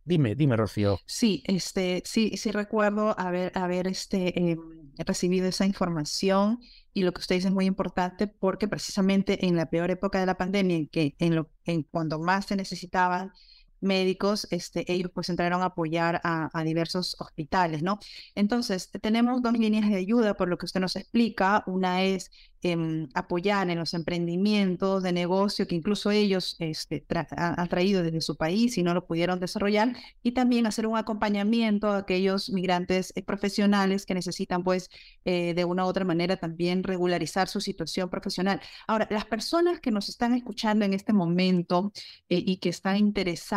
Dime, 0.06 0.36
dime, 0.36 0.58
Rocío. 0.58 1.00
Sí, 1.06 1.44
este, 1.46 2.04
sí, 2.06 2.36
sí 2.36 2.52
recuerdo 2.52 3.18
haber, 3.18 3.58
haber 3.58 3.88
este, 3.88 4.52
em, 4.52 4.60
recibido 4.98 5.48
esa 5.48 5.66
información 5.66 6.60
y 6.94 7.04
lo 7.04 7.14
que 7.14 7.22
usted 7.22 7.36
dice 7.36 7.48
es 7.48 7.54
muy 7.54 7.66
importante 7.66 8.28
porque 8.28 8.68
precisamente 8.68 9.46
en 9.46 9.56
la 9.56 9.70
peor 9.70 9.92
época 9.92 10.20
de 10.20 10.26
la 10.26 10.38
pandemia, 10.38 10.76
en 10.76 10.88
que 10.88 11.16
en, 11.20 11.36
lo, 11.36 11.50
en 11.66 11.84
cuando 11.84 12.20
más 12.20 12.48
se 12.48 12.56
necesitaban 12.56 13.32
médicos, 13.84 14.48
este, 14.50 14.92
ellos 14.92 15.12
pues 15.14 15.30
entraron 15.30 15.62
a 15.62 15.66
apoyar 15.66 16.22
a, 16.24 16.64
diversos 16.64 17.16
hospitales, 17.20 17.84
¿no? 17.84 18.00
Entonces, 18.34 18.90
tenemos 19.02 19.42
dos 19.42 19.54
líneas 19.54 19.90
de 19.90 19.96
ayuda 19.98 20.36
por 20.36 20.48
lo 20.48 20.58
que 20.58 20.66
usted 20.66 20.80
nos 20.80 20.96
explica. 20.96 21.64
Una 21.68 22.04
es 22.04 22.32
em, 22.64 23.08
apoyar 23.14 23.70
en 23.70 23.80
los 23.80 23.94
emprendimientos 23.94 25.04
de 25.04 25.12
negocio 25.12 25.68
que 25.68 25.76
incluso 25.76 26.12
ellos 26.12 26.56
este, 26.60 27.06
han 27.36 27.68
traído 27.70 28.04
desde 28.04 28.22
su 28.22 28.36
país 28.36 28.78
y 28.78 28.84
no 28.84 28.94
lo 28.94 29.06
pudieron 29.06 29.40
desarrollar, 29.40 29.96
y 30.22 30.32
también 30.32 30.66
hacer 30.66 30.88
un 30.88 30.98
acompañamiento 30.98 31.90
a 31.90 31.98
aquellos 31.98 32.50
migrantes 32.50 33.14
eh, 33.16 33.24
profesionales 33.24 34.06
que 34.06 34.14
necesitan 34.14 34.64
pues 34.64 34.90
eh, 35.26 35.54
de 35.54 35.66
una 35.66 35.86
u 35.86 35.88
otra 35.88 36.06
manera 36.06 36.38
también 36.38 36.84
regularizar 36.84 37.48
su 37.48 37.62
situación 37.62 38.10
profesional. 38.10 38.62
Ahora, 38.88 39.08
las 39.12 39.26
personas 39.26 39.80
que 39.80 39.92
nos 39.92 40.10
están 40.10 40.34
escuchando 40.34 40.86
en 40.86 40.94
este 40.94 41.14
momento 41.14 41.92
eh, 42.30 42.44
y 42.46 42.58
que 42.58 42.70
están 42.70 42.98
interesadas 42.98 43.54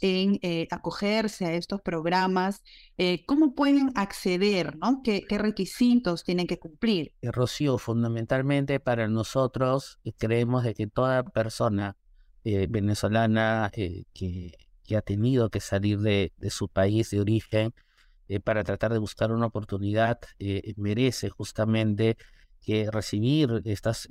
en 0.00 0.38
eh, 0.42 0.66
acogerse 0.70 1.44
a 1.46 1.54
estos 1.54 1.80
programas, 1.80 2.62
eh, 2.96 3.24
¿cómo 3.26 3.54
pueden 3.54 3.90
acceder? 3.94 4.76
¿no? 4.76 5.02
¿Qué, 5.02 5.24
requisitos 5.30 6.24
tienen 6.24 6.46
que 6.46 6.58
cumplir? 6.58 7.12
Eh, 7.22 7.32
Rocío, 7.32 7.78
fundamentalmente 7.78 8.43
para 8.80 9.08
nosotros 9.08 9.98
creemos 10.18 10.64
de 10.64 10.74
que 10.74 10.86
toda 10.86 11.24
persona 11.24 11.96
venezolana 12.44 13.70
que, 13.72 14.06
que, 14.12 14.96
ha 14.96 15.02
tenido 15.02 15.50
que 15.50 15.60
salir 15.60 16.00
de, 16.00 16.32
su 16.50 16.68
país 16.68 17.10
de 17.10 17.20
origen 17.20 17.74
para 18.44 18.64
tratar 18.64 18.92
de 18.92 18.98
buscar 18.98 19.32
una 19.32 19.46
oportunidad 19.46 20.20
merece 20.76 21.30
justamente 21.30 22.16
que 22.60 22.90
recibir 22.90 23.62
estas, 23.64 24.08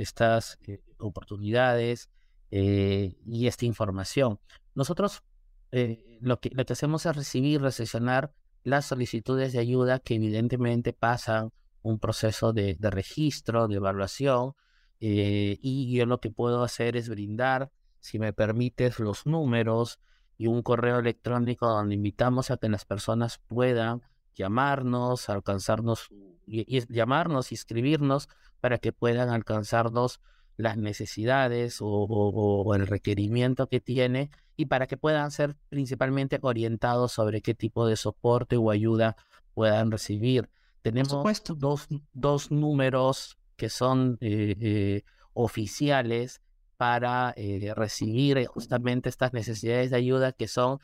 oportunidades 0.97 2.09
y 2.49 3.47
esta 3.47 3.65
información. 3.65 4.39
Nosotros 4.75 5.23
eh, 5.71 6.19
lo, 6.21 6.39
que, 6.39 6.51
lo 6.53 6.65
que 6.65 6.73
hacemos 6.73 7.05
es 7.07 7.15
recibir, 7.15 7.59
recepcionar 7.59 8.31
las 8.63 8.85
solicitudes 8.85 9.53
de 9.53 9.59
ayuda 9.59 9.97
que 9.97 10.13
evidentemente 10.13 10.93
pasan 10.93 11.51
un 11.83 11.99
proceso 11.99 12.53
de, 12.53 12.77
registro, 12.81 13.67
de 13.67 13.75
evaluación, 13.75 14.53
eh, 14.99 15.57
y 15.61 15.95
yo 15.95 16.05
lo 16.05 16.19
que 16.19 16.31
puedo 16.31 16.63
hacer 16.63 16.95
es 16.97 17.09
brindar, 17.09 17.71
si 17.99 18.19
me 18.19 18.33
permites, 18.33 18.99
los 18.99 19.25
números 19.25 19.99
y 20.37 20.47
un 20.47 20.61
correo 20.61 20.99
electrónico 20.99 21.67
donde 21.67 21.95
invitamos 21.95 22.51
a 22.51 22.57
que 22.57 22.69
las 22.69 22.85
personas 22.85 23.39
puedan 23.47 24.01
llamarnos, 24.33 25.29
alcanzarnos, 25.29 26.09
y, 26.45 26.81
llamarnos 26.93 27.51
y 27.51 27.55
escribirnos 27.55 28.29
para 28.59 28.77
que 28.77 28.91
puedan 28.91 29.29
alcanzarnos 29.29 30.21
las 30.57 30.77
necesidades 30.77 31.77
o, 31.81 32.73
el 32.75 32.87
requerimiento 32.87 33.67
que 33.67 33.79
tiene 33.79 34.29
y 34.55 34.67
para 34.67 34.87
que 34.87 34.97
puedan 34.97 35.31
ser 35.31 35.55
principalmente 35.69 36.39
orientados 36.41 37.11
sobre 37.11 37.41
qué 37.41 37.53
tipo 37.53 37.87
de 37.87 37.95
soporte 37.95 38.57
o 38.57 38.69
ayuda 38.69 39.15
puedan 39.53 39.91
recibir. 39.91 40.49
Tenemos 40.83 41.43
dos, 41.57 41.87
dos, 42.13 42.51
números 42.51 43.39
que 43.55 43.69
son 43.69 44.17
eh, 44.21 44.55
eh, 44.59 45.03
oficiales 45.33 46.41
para 46.77 47.33
eh, 47.37 47.73
recibir 47.75 48.45
justamente 48.45 49.09
estas 49.09 49.33
necesidades 49.33 49.89
de 49.89 49.97
ayuda 49.97 50.33
que 50.33 50.47
son 50.47 50.79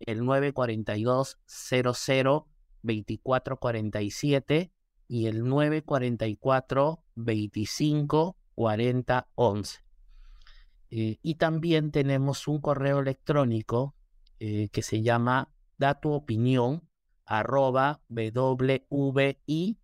el 0.00 0.24
942 0.24 1.38
00 1.46 2.46
2447 2.82 4.72
y 5.08 5.26
el 5.26 5.44
944 5.44 7.02
25 7.16 8.36
4011. 8.54 9.78
Eh, 10.90 11.18
y 11.22 11.34
también 11.34 11.90
tenemos 11.90 12.48
un 12.48 12.60
correo 12.60 13.00
electrónico 13.00 13.94
eh, 14.40 14.68
que 14.70 14.82
se 14.82 15.02
llama 15.02 15.50
datuopinión 15.76 16.87
arroba 17.28 18.00
wvi.org. 18.08 19.76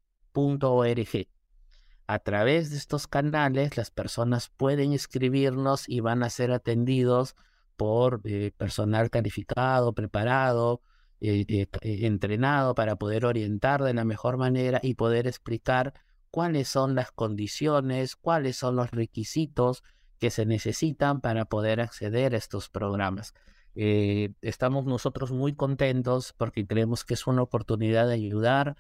A 2.07 2.19
través 2.19 2.71
de 2.71 2.77
estos 2.77 3.07
canales 3.07 3.77
las 3.77 3.91
personas 3.91 4.49
pueden 4.49 4.93
escribirnos 4.93 5.89
y 5.89 6.01
van 6.01 6.23
a 6.23 6.31
ser 6.31 6.53
atendidos 6.53 7.37
por 7.77 8.21
eh, 8.25 8.53
personal 8.57 9.11
calificado, 9.11 9.93
preparado, 9.93 10.81
entrenado 11.21 12.75
para 12.75 12.97
poder 12.97 13.25
orientar 13.25 13.83
de 13.83 13.95
la 13.95 14.05
mejor 14.05 14.37
manera 14.37 14.81
y 14.83 14.95
poder 14.95 15.27
explicar 15.27 15.95
cuáles 16.31 16.69
son 16.69 16.95
las 16.95 17.13
condiciones, 17.13 18.17
cuáles 18.17 18.57
son 18.57 18.77
los 18.77 18.91
requisitos 18.91 19.83
que 20.19 20.31
se 20.31 20.45
necesitan 20.45 21.21
para 21.21 21.47
poder 21.47 21.81
acceder 21.81 22.35
a 22.35 22.39
estos 22.39 22.69
programas. 22.69 23.35
Eh, 23.75 24.33
estamos 24.41 24.85
nosotros 24.85 25.33
muy 25.33 25.55
contentos 25.55 26.33
porque 26.37 26.67
creemos 26.67 27.05
que 27.05 27.15
es 27.15 27.27
una 27.27 27.43
oportunidad 27.43 28.07
de 28.09 28.15
ayudar 28.15 28.77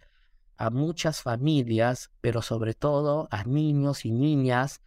a 0.56 0.70
muchas 0.70 1.22
familias, 1.22 2.10
pero 2.20 2.42
sobre 2.42 2.74
todo 2.74 3.28
a 3.30 3.44
niños 3.44 4.04
y 4.04 4.12
niñas 4.12 4.80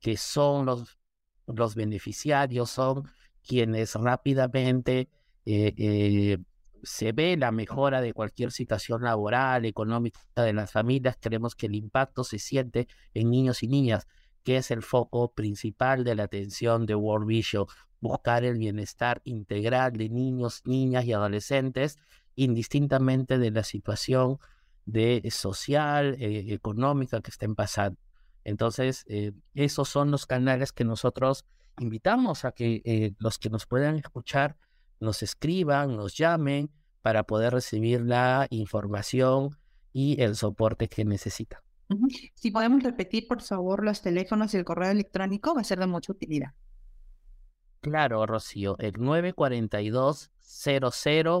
que 0.00 0.16
son 0.16 0.66
los, 0.66 0.98
los 1.46 1.74
beneficiarios, 1.74 2.70
son 2.70 3.08
quienes 3.42 3.94
rápidamente 3.94 5.08
eh, 5.46 5.74
eh, 5.76 6.38
se 6.82 7.12
ve 7.12 7.36
la 7.36 7.52
mejora 7.52 8.00
de 8.00 8.12
cualquier 8.12 8.52
situación 8.52 9.02
laboral, 9.02 9.64
económica 9.64 10.20
de 10.36 10.52
las 10.52 10.72
familias, 10.72 11.16
creemos 11.18 11.54
que 11.54 11.66
el 11.66 11.74
impacto 11.74 12.24
se 12.24 12.38
siente 12.38 12.88
en 13.14 13.30
niños 13.30 13.62
y 13.62 13.68
niñas, 13.68 14.06
que 14.42 14.58
es 14.58 14.70
el 14.70 14.82
foco 14.82 15.32
principal 15.32 16.04
de 16.04 16.14
la 16.14 16.24
atención 16.24 16.84
de 16.84 16.94
World 16.94 17.26
Vision, 17.26 17.66
buscar 18.04 18.44
el 18.44 18.58
bienestar 18.58 19.22
integral 19.24 19.92
de 19.94 20.10
niños, 20.10 20.62
niñas 20.64 21.06
y 21.06 21.12
adolescentes, 21.12 21.98
indistintamente 22.36 23.38
de 23.38 23.50
la 23.50 23.64
situación 23.64 24.38
de 24.84 25.22
eh, 25.24 25.30
social, 25.30 26.14
eh, 26.20 26.52
económica 26.52 27.22
que 27.22 27.30
estén 27.30 27.54
pasando. 27.54 27.98
Entonces, 28.44 29.04
eh, 29.08 29.32
esos 29.54 29.88
son 29.88 30.10
los 30.10 30.26
canales 30.26 30.72
que 30.72 30.84
nosotros 30.84 31.46
invitamos 31.80 32.44
a 32.44 32.52
que 32.52 33.14
los 33.18 33.38
que 33.38 33.50
nos 33.50 33.66
puedan 33.66 33.96
escuchar 33.96 34.56
nos 35.00 35.22
escriban, 35.22 35.96
nos 35.96 36.14
llamen 36.16 36.70
para 37.02 37.24
poder 37.24 37.54
recibir 37.54 38.02
la 38.02 38.46
información 38.50 39.56
y 39.92 40.20
el 40.22 40.36
soporte 40.36 40.88
que 40.88 41.04
necesitan. 41.04 41.60
Si 42.34 42.50
podemos 42.50 42.82
repetir, 42.82 43.26
por 43.26 43.42
favor, 43.42 43.84
los 43.84 44.02
teléfonos 44.02 44.54
y 44.54 44.58
el 44.58 44.64
correo 44.64 44.90
electrónico, 44.90 45.54
va 45.54 45.62
a 45.62 45.64
ser 45.64 45.80
de 45.80 45.86
mucha 45.86 46.12
utilidad. 46.12 46.52
Claro, 47.84 48.24
Rocío, 48.24 48.76
el 48.78 48.94
942 48.98 50.30
00 50.40 50.90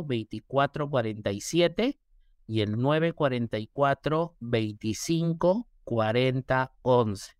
2447 0.06 1.98
y 2.46 2.60
el 2.60 2.78
944 2.78 4.36
25 4.40 5.66
4011. 5.84 7.32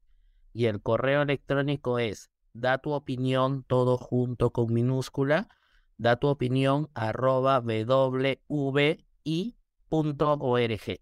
Y 0.55 0.65
el 0.65 0.81
correo 0.81 1.21
electrónico 1.21 1.99
es 1.99 2.31
da 2.55 2.79
tu 2.79 2.93
opinión 2.93 3.63
todo 3.65 3.99
junto 3.99 4.55
con 4.55 4.73
minúscula, 4.73 5.49
da 5.99 6.17
tu 6.17 6.29
opinión 6.29 6.89
arroba 6.95 7.61
wvi 7.61 8.39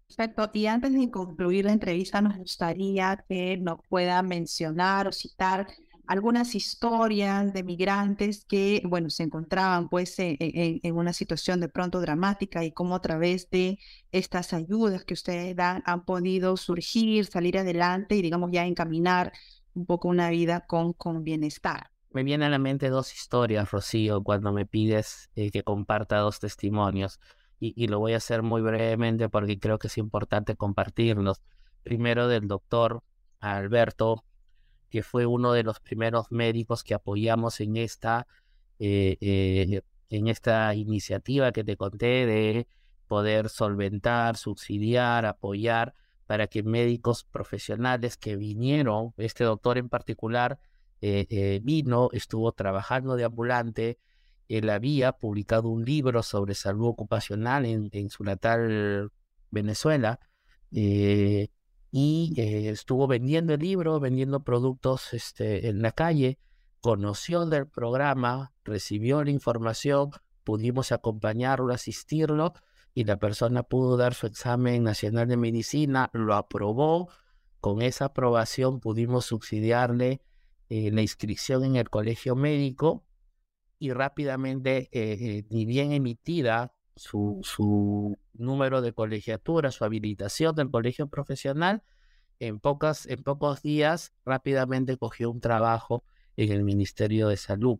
Perfecto. 0.07 0.51
Y 0.53 0.67
antes 0.67 0.93
de 0.93 1.09
concluir 1.09 1.65
la 1.65 1.71
entrevista, 1.71 2.21
nos 2.21 2.37
gustaría 2.37 3.23
que 3.27 3.57
nos 3.57 3.79
pueda 3.87 4.21
mencionar 4.21 5.07
o 5.07 5.11
citar 5.11 5.67
algunas 6.07 6.55
historias 6.55 7.53
de 7.53 7.63
migrantes 7.63 8.45
que, 8.45 8.81
bueno, 8.85 9.09
se 9.09 9.23
encontraban 9.23 9.89
pues 9.89 10.19
en, 10.19 10.37
en, 10.39 10.95
una 10.95 11.13
situación 11.13 11.59
de 11.59 11.69
pronto 11.69 12.01
dramática 12.01 12.63
y 12.63 12.71
cómo 12.71 12.95
a 12.95 13.01
través 13.01 13.49
de 13.49 13.79
estas 14.11 14.53
ayudas 14.53 15.05
que 15.05 15.13
ustedes 15.13 15.55
dan 15.55 15.81
han 15.85 16.05
podido 16.05 16.57
surgir, 16.57 17.25
salir 17.25 17.57
adelante 17.57 18.15
y 18.15 18.21
digamos 18.21 18.51
ya 18.51 18.65
encaminar 18.65 19.31
un 19.73 19.85
poco 19.85 20.07
una 20.07 20.29
vida 20.29 20.65
con, 20.67 20.93
con 20.93 21.23
bienestar. 21.23 21.89
Me 22.11 22.23
vienen 22.23 22.47
a 22.47 22.51
la 22.51 22.59
mente 22.59 22.89
dos 22.89 23.13
historias, 23.13 23.71
Rocío, 23.71 24.21
cuando 24.21 24.53
me 24.53 24.67
pides 24.67 25.31
eh, 25.35 25.49
que 25.49 25.63
comparta 25.63 26.17
dos 26.17 26.39
testimonios 26.39 27.19
y, 27.59 27.87
lo 27.87 27.99
voy 27.99 28.13
a 28.13 28.17
hacer 28.17 28.43
muy 28.43 28.61
brevemente 28.61 29.29
porque 29.29 29.57
creo 29.57 29.79
que 29.79 29.87
es 29.87 29.97
importante 29.97 30.57
compartirlos. 30.57 31.41
Primero 31.81 32.27
del 32.27 32.47
doctor 32.47 33.03
Alberto, 33.39 34.25
que 34.93 35.01
fue 35.01 35.25
uno 35.25 35.53
de 35.53 35.63
los 35.63 35.79
primeros 35.79 36.27
médicos 36.29 36.83
que 36.83 36.93
apoyamos 36.93 37.59
en 37.61 37.77
esta, 37.77 38.27
eh, 38.77 39.17
eh, 39.21 39.81
en 40.11 40.27
esta 40.27 40.75
iniciativa 40.75 41.51
que 41.51 41.63
te 41.63 41.77
conté 41.77 42.27
de 42.27 42.67
poder 43.07 43.49
solventar, 43.49 44.37
subsidiar, 44.37 45.25
apoyar 45.25 45.95
para 46.27 46.45
que 46.45 46.61
médicos 46.61 47.23
profesionales 47.23 48.17
que 48.17 48.35
vinieron, 48.35 49.15
este 49.17 49.45
doctor 49.45 49.79
en 49.79 49.89
particular, 49.89 50.59
eh, 51.01 51.59
vino, 51.63 52.09
estuvo 52.11 52.51
trabajando 52.51 53.15
de 53.15 53.23
ambulante, 53.23 53.97
él 54.47 54.69
había 54.69 55.13
publicado 55.13 55.69
un 55.69 55.85
libro 55.85 56.21
sobre 56.21 56.53
salud 56.53 56.89
ocupacional 56.89 57.65
en, 57.65 58.09
su 58.11 58.23
natal 58.23 59.11
Venezuela 59.49 60.19
y 61.95 62.33
eh, 62.37 62.69
estuvo 62.69 63.05
vendiendo 63.05 63.53
el 63.53 63.59
libro, 63.59 63.99
vendiendo 63.99 64.39
productos 64.39 65.13
este, 65.13 65.69
en 65.69 65.83
la 65.83 65.91
calle, 65.91 66.39
conoció 66.81 67.45
del 67.45 67.67
programa, 67.67 68.51
recibió 68.63 69.23
la 69.23 69.29
información, 69.29 70.09
pudimos 70.43 70.91
acompañarlo, 70.91 71.71
asistirlo 71.71 72.53
y 72.95 73.03
la 73.03 73.17
persona 73.17 73.61
pudo 73.61 73.95
dar 73.95 74.15
su 74.15 74.25
examen 74.25 74.83
nacional 74.83 75.27
de 75.27 75.37
medicina, 75.37 76.09
lo 76.13 76.33
aprobó, 76.33 77.09
con 77.59 77.83
esa 77.83 78.05
aprobación 78.05 78.79
pudimos 78.79 79.27
subsidiarle 79.27 80.19
eh, 80.69 80.89
la 80.89 81.01
inscripción 81.03 81.63
en 81.63 81.75
el 81.75 81.91
colegio 81.91 82.35
médico 82.35 83.05
y 83.77 83.91
rápidamente, 83.91 84.89
eh, 84.91 85.45
eh, 85.47 85.65
bien 85.65 85.91
emitida 85.91 86.73
su, 86.95 87.39
su 87.43 88.17
número 88.33 88.81
de 88.81 88.93
colegiatura, 88.93 89.71
su 89.71 89.83
habilitación 89.83 90.55
del 90.55 90.69
colegio 90.69 91.07
profesional, 91.07 91.83
en, 92.39 92.59
pocas, 92.59 93.05
en 93.05 93.23
pocos 93.23 93.61
días 93.61 94.13
rápidamente 94.25 94.97
cogió 94.97 95.31
un 95.31 95.39
trabajo 95.39 96.03
en 96.35 96.51
el 96.51 96.63
Ministerio 96.63 97.27
de 97.27 97.37
Salud. 97.37 97.79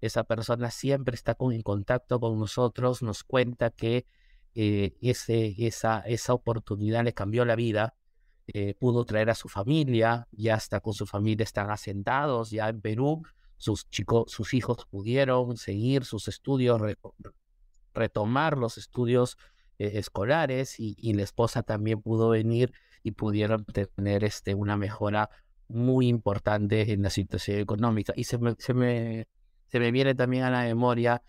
Esa 0.00 0.24
persona 0.24 0.70
siempre 0.70 1.14
está 1.14 1.34
con, 1.34 1.52
en 1.52 1.62
contacto 1.62 2.20
con 2.20 2.38
nosotros, 2.38 3.02
nos 3.02 3.24
cuenta 3.24 3.70
que 3.70 4.06
eh, 4.54 4.96
ese, 5.00 5.54
esa, 5.66 6.00
esa 6.00 6.34
oportunidad 6.34 7.04
le 7.04 7.14
cambió 7.14 7.44
la 7.44 7.56
vida, 7.56 7.94
pudo 8.78 9.06
traer 9.06 9.30
a 9.30 9.34
su 9.34 9.48
familia, 9.48 10.28
ya 10.30 10.56
está 10.56 10.80
con 10.80 10.92
su 10.92 11.06
familia, 11.06 11.44
están 11.44 11.70
asentados 11.70 12.50
ya 12.50 12.68
en 12.68 12.82
Perú, 12.82 13.22
sus 13.56 13.88
chicos, 13.88 14.30
sus 14.30 14.52
hijos 14.52 14.84
pudieron 14.90 15.56
seguir 15.56 16.04
sus 16.04 16.28
estudios, 16.28 16.80
retomar 17.94 18.58
los 18.58 18.78
estudios 18.78 19.36
eh, 19.78 19.92
escolares 19.94 20.76
y, 20.78 21.12
la 21.14 21.22
esposa 21.22 21.62
también 21.62 22.00
pudo 22.02 22.28
venir 22.30 22.72
y 23.02 23.12
pudieron 23.12 23.64
tener 23.64 24.24
este, 24.24 24.54
una 24.54 24.76
mejora 24.76 25.30
muy 25.68 26.08
importante 26.08 26.92
en 26.92 27.02
la 27.02 27.10
situación 27.10 27.58
económica. 27.58 28.12
Y 28.16 28.24
se 28.24 28.38
me, 28.38 28.54
se 28.58 28.74
me, 28.74 29.28
se 29.68 29.80
me 29.80 29.90
viene 29.90 30.14
también 30.14 30.44
a 30.44 30.50
la 30.50 30.62
memoria 30.62 31.22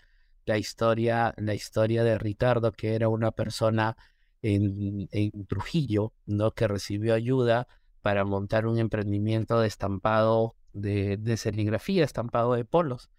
la 0.46 0.58
historia, 0.58 1.34
la 1.38 1.54
historia 1.56 2.04
de 2.04 2.18
Ricardo, 2.18 2.72
que 2.72 2.96
era 2.96 3.10
una 3.10 3.32
persona 3.32 3.98
en, 4.42 5.08
en 5.12 5.46
Trujillo, 5.48 6.14
¿no? 6.26 6.52
que 6.52 6.68
recibió 6.68 7.16
ayuda 7.16 7.68
para 8.02 8.26
montar 8.26 8.68
un 8.68 8.78
emprendimiento 8.78 9.60
de 9.60 9.68
estampado 9.68 10.56
de, 10.76 11.38
serigrafía, 11.38 12.04
estampado 12.04 12.54
de 12.54 12.66
polos. 12.66 13.10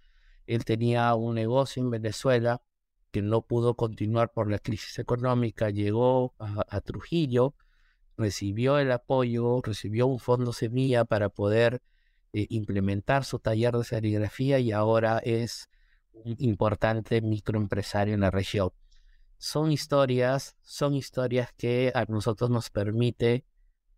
Él 0.47 0.65
tenía 0.65 1.15
un 1.15 1.35
negocio 1.35 1.83
en 1.83 1.91
Venezuela 1.91 2.63
que 3.17 3.23
no 3.23 3.41
pudo 3.41 3.77
continuar 3.77 4.31
por 4.31 4.51
la 4.51 4.59
crisis 4.59 4.99
económica, 4.99 5.71
llegó 5.71 6.35
a, 6.39 6.83
Trujillo, 6.83 7.55
recibió 8.19 8.79
el 8.79 8.93
apoyo, 8.93 9.63
recibió 9.63 10.07
un 10.07 10.19
fondo 10.19 10.53
semilla 10.53 11.07
para 11.07 11.31
poder 11.31 11.81
eh, 12.35 12.45
implementar 12.51 13.25
su 13.25 13.39
taller 13.39 13.73
de 13.73 13.85
serigrafía 13.85 14.59
y 14.59 14.71
ahora 14.71 15.19
es 15.25 15.71
un 16.13 16.37
importante 16.41 17.23
microempresario 17.23 18.13
en 18.13 18.21
la 18.21 18.31
región. 18.31 18.73
Son 19.39 19.73
historias, 19.73 20.59
son 20.61 20.93
historias 20.93 21.55
que 21.57 21.93
a 21.95 22.05
nosotros 22.05 22.51
nos 22.51 22.69
permite 22.69 23.47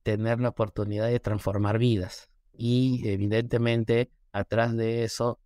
tener 0.04 0.38
la 0.38 0.50
oportunidad 0.50 1.08
de 1.08 1.18
transformar 1.18 1.78
vidas 1.78 2.30
y 2.56 3.02
evidentemente 3.08 4.12
atrás 4.30 4.76
de 4.76 5.02
eso 5.02 5.40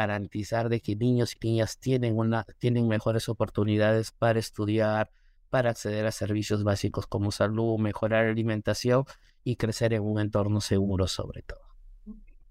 garantizar 0.00 0.68
de 0.68 0.80
que 0.80 0.96
niños 0.96 1.36
y 1.40 1.46
niñas 1.46 1.78
tienen, 1.78 2.16
una, 2.16 2.44
tienen 2.58 2.88
mejores 2.88 3.28
oportunidades 3.28 4.12
para 4.12 4.38
estudiar, 4.38 5.10
para 5.50 5.70
acceder 5.70 6.06
a 6.06 6.12
servicios 6.12 6.64
básicos 6.64 7.06
como 7.06 7.30
salud, 7.30 7.78
mejorar 7.78 8.24
la 8.24 8.30
alimentación 8.30 9.04
y 9.44 9.56
crecer 9.56 9.92
en 9.92 10.02
un 10.02 10.20
entorno 10.20 10.60
seguro 10.60 11.06
sobre 11.06 11.42
todo. 11.42 11.60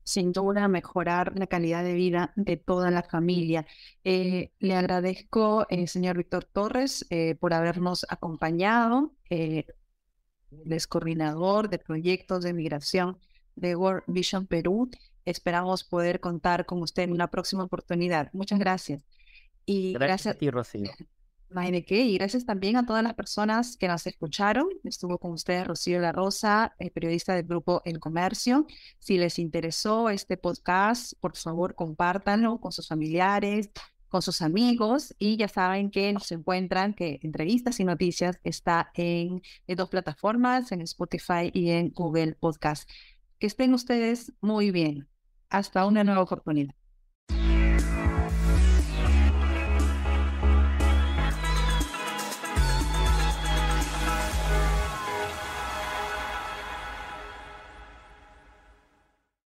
Sin 0.03 0.31
duda, 0.33 0.67
mejorar 0.67 1.33
la 1.35 1.47
calidad 1.47 1.83
de 1.83 1.95
vida 1.95 2.31
de 2.35 2.57
toda 2.57 2.91
la 2.91 3.01
familia. 3.01 3.65
Eh, 4.03 4.51
le 4.59 4.75
agradezco, 4.75 5.65
eh, 5.69 5.87
señor 5.87 6.17
Víctor 6.17 6.43
Torres, 6.45 7.07
eh, 7.09 7.33
por 7.33 7.55
habernos 7.55 8.05
acompañado. 8.07 9.15
Eh, 9.31 9.65
es 10.69 10.85
coordinador 10.85 11.69
de 11.69 11.79
proyectos 11.79 12.43
de 12.43 12.53
migración 12.53 13.17
de 13.55 13.75
World 13.75 14.03
Vision 14.07 14.45
Perú. 14.45 14.89
Esperamos 15.25 15.83
poder 15.83 16.19
contar 16.19 16.65
con 16.65 16.81
usted 16.81 17.03
en 17.03 17.11
una 17.11 17.29
próxima 17.29 17.63
oportunidad. 17.63 18.29
Muchas 18.33 18.59
gracias. 18.59 19.03
Y 19.65 19.93
gracias, 19.93 20.35
a 20.35 20.37
ti, 20.37 20.49
Rocío. 20.49 20.91
Imagínate 21.51 21.95
y 21.95 22.17
gracias 22.17 22.45
también 22.45 22.75
a 22.75 22.85
todas 22.85 23.03
las 23.03 23.13
personas 23.13 23.77
que 23.77 23.87
nos 23.87 24.05
escucharon. 24.07 24.67
Estuvo 24.83 25.17
con 25.19 25.31
ustedes 25.31 25.65
Rocío 25.65 25.99
La 25.99 26.11
Rosa, 26.11 26.75
el 26.79 26.91
periodista 26.91 27.35
del 27.35 27.45
grupo 27.45 27.81
El 27.85 27.99
Comercio. 27.99 28.65
Si 28.99 29.17
les 29.17 29.39
interesó 29.39 30.09
este 30.09 30.37
podcast, 30.37 31.13
por 31.19 31.37
favor, 31.37 31.75
compártanlo 31.75 32.59
con 32.59 32.71
sus 32.71 32.87
familiares, 32.87 33.69
con 34.09 34.21
sus 34.21 34.41
amigos 34.41 35.15
y 35.19 35.37
ya 35.37 35.47
saben 35.47 35.91
que 35.91 36.11
nos 36.13 36.31
encuentran 36.31 36.93
que 36.93 37.19
entrevistas 37.21 37.79
y 37.79 37.85
noticias 37.85 38.39
está 38.43 38.91
en, 38.93 39.41
en 39.67 39.75
dos 39.77 39.89
plataformas, 39.89 40.71
en 40.71 40.81
Spotify 40.81 41.51
y 41.53 41.69
en 41.69 41.91
Google 41.91 42.35
Podcast. 42.35 42.89
Que 43.39 43.47
estén 43.47 43.73
ustedes 43.73 44.33
muy 44.41 44.71
bien. 44.71 45.07
Hasta 45.49 45.85
una 45.87 46.03
nueva 46.03 46.21
oportunidad. 46.21 46.75